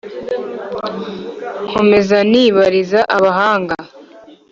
[1.69, 3.75] nkomeza nibariza abahanga,